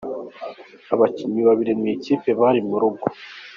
Abakinnyi 0.93 1.41
babiri 1.47 1.71
mu 1.79 1.85
ikipe 1.95 2.29
bari 2.39 2.59
mu 2.67 2.75
rugo 2.81 3.05